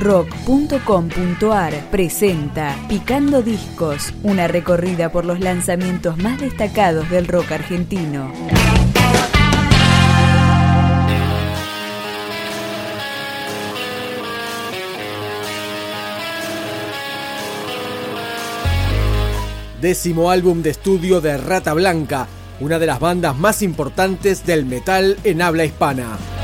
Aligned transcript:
rock.com.ar 0.00 1.74
presenta 1.90 2.74
Picando 2.88 3.42
Discos, 3.42 4.14
una 4.22 4.48
recorrida 4.48 5.12
por 5.12 5.26
los 5.26 5.40
lanzamientos 5.40 6.16
más 6.16 6.40
destacados 6.40 7.08
del 7.10 7.28
rock 7.28 7.52
argentino. 7.52 8.32
Décimo 19.82 20.30
álbum 20.30 20.62
de 20.62 20.70
estudio 20.70 21.20
de 21.20 21.36
Rata 21.36 21.72
Blanca, 21.74 22.26
una 22.60 22.78
de 22.78 22.86
las 22.86 23.00
bandas 23.00 23.36
más 23.36 23.62
importantes 23.62 24.44
del 24.44 24.66
metal 24.66 25.16
en 25.24 25.40
habla 25.42 25.64
hispana. 25.64 26.39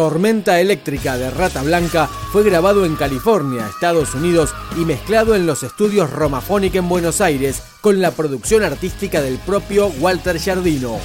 Tormenta 0.00 0.58
Eléctrica 0.58 1.18
de 1.18 1.30
Rata 1.30 1.62
Blanca 1.62 2.08
fue 2.32 2.42
grabado 2.42 2.86
en 2.86 2.96
California, 2.96 3.66
Estados 3.68 4.14
Unidos 4.14 4.54
y 4.78 4.86
mezclado 4.86 5.34
en 5.34 5.44
los 5.46 5.62
estudios 5.62 6.08
Romaphonic 6.08 6.76
en 6.76 6.88
Buenos 6.88 7.20
Aires 7.20 7.62
con 7.82 8.00
la 8.00 8.10
producción 8.10 8.62
artística 8.62 9.20
del 9.20 9.38
propio 9.40 9.88
Walter 10.00 10.40
Giardino. 10.40 10.96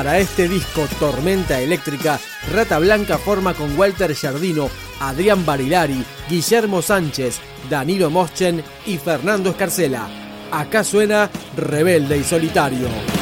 Para 0.00 0.18
este 0.18 0.48
disco 0.48 0.88
Tormenta 0.98 1.60
Eléctrica, 1.60 2.18
Rata 2.54 2.78
Blanca 2.78 3.18
forma 3.18 3.52
con 3.52 3.78
Walter 3.78 4.14
Giardino, 4.14 4.70
Adrián 4.98 5.44
Barilari, 5.44 6.02
Guillermo 6.26 6.80
Sánchez, 6.80 7.38
Danilo 7.68 8.08
Moschen 8.08 8.64
y 8.86 8.96
Fernando 8.96 9.50
Escarcela. 9.50 10.08
Acá 10.50 10.84
suena 10.84 11.28
Rebelde 11.54 12.16
y 12.16 12.24
Solitario. 12.24 13.19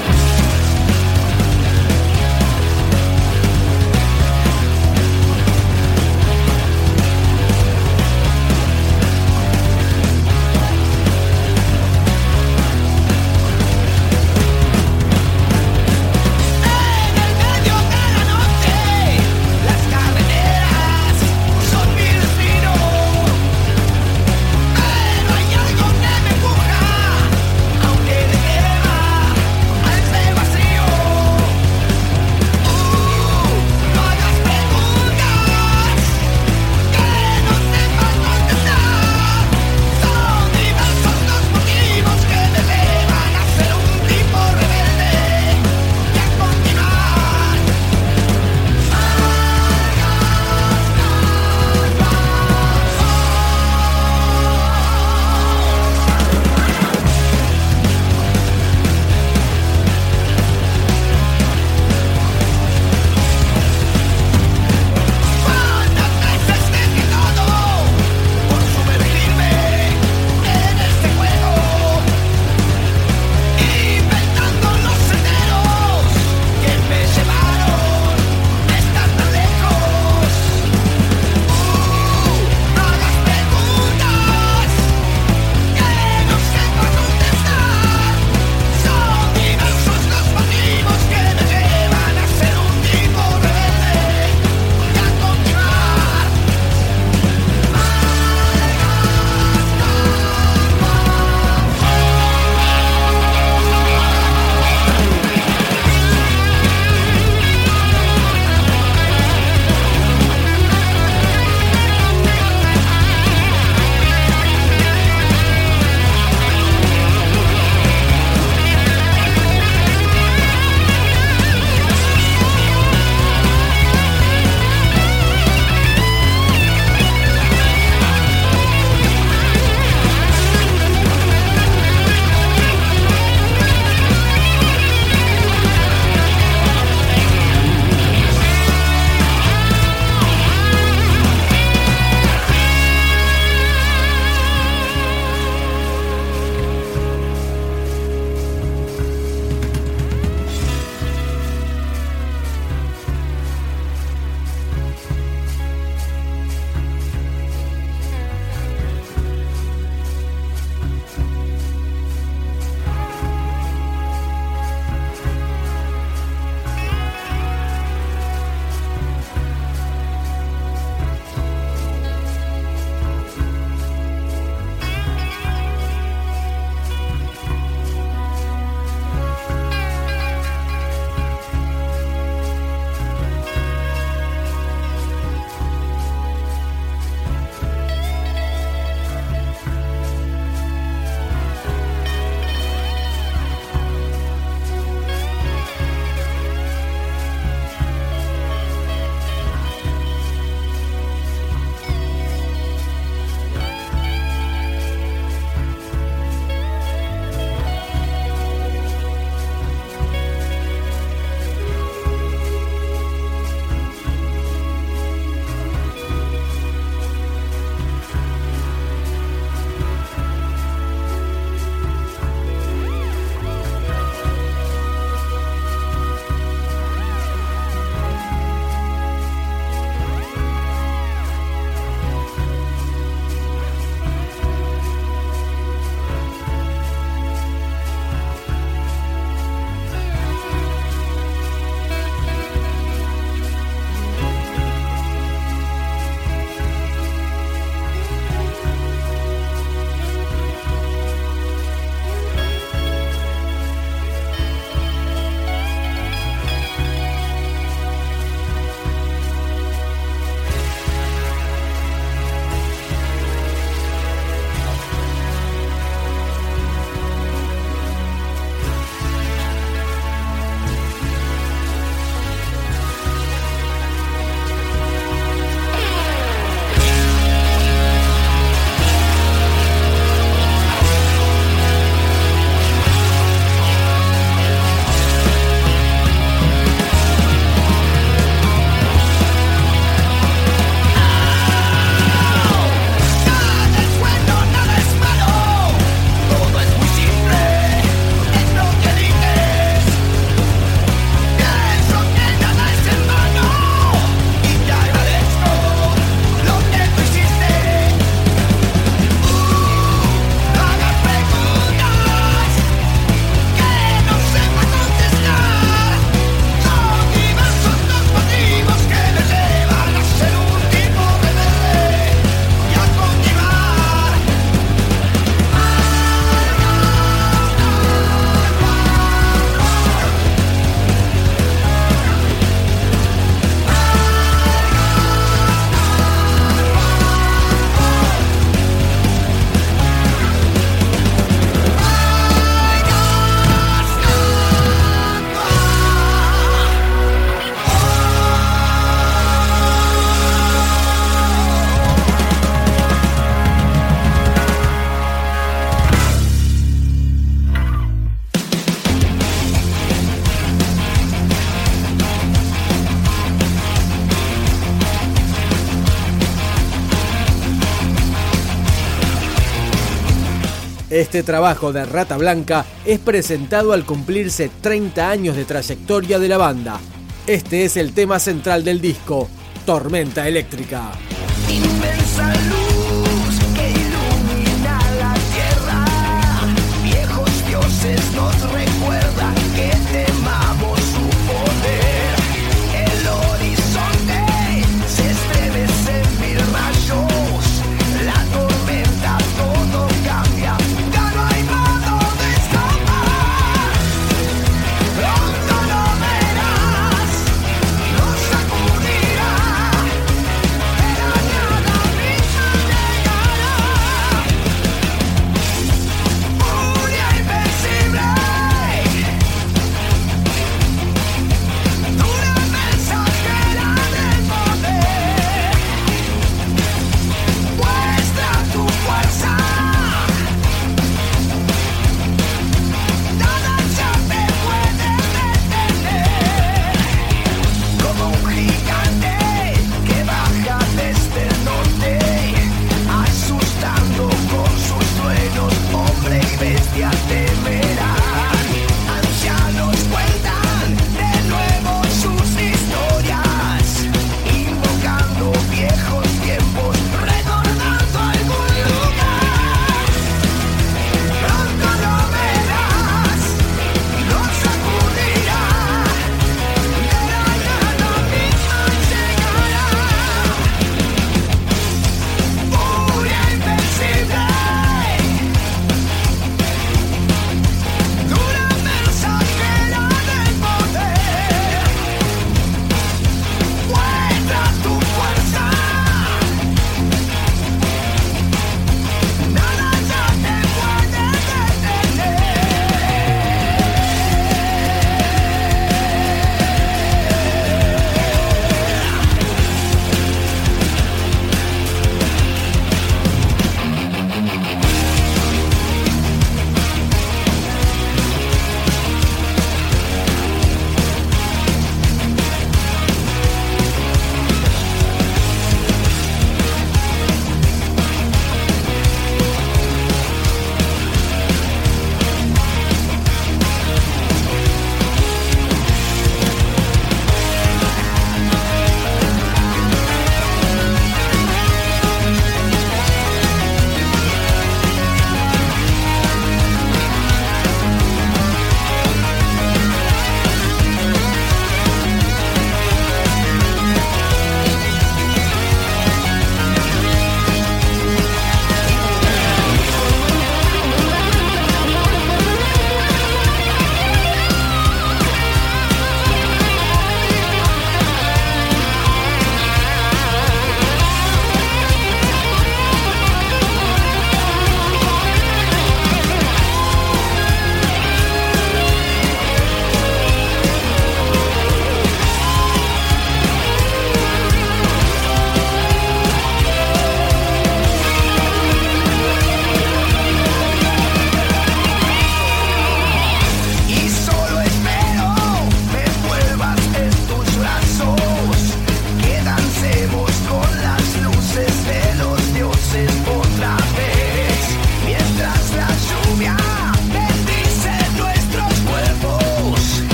Este 371.09 371.23
trabajo 371.23 371.73
de 371.73 371.87
Rata 371.87 372.19
Blanca 372.19 372.67
es 372.85 372.99
presentado 372.99 373.73
al 373.73 373.87
cumplirse 373.87 374.51
30 374.61 375.09
años 375.09 375.37
de 375.37 375.47
trayectoria 375.47 376.19
de 376.19 376.29
la 376.29 376.37
banda. 376.37 376.79
Este 377.27 377.65
es 377.65 377.79
el 377.79 377.95
tema 377.95 378.19
central 378.19 378.63
del 378.63 378.83
disco, 378.83 379.27
Tormenta 379.65 380.29
Eléctrica. 380.29 380.93